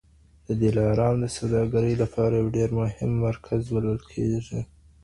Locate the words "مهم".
2.81-3.11